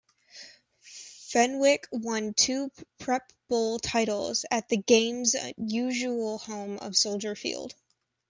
Fenwick 1.29 1.87
won 1.91 2.33
two 2.33 2.71
Prep 2.97 3.31
Bowl 3.49 3.77
titles 3.77 4.45
at 4.49 4.67
the 4.67 4.77
game's 4.77 5.35
usual 5.57 6.39
home 6.39 6.79
of 6.79 6.97
Soldier 6.97 7.35
Field. 7.35 7.75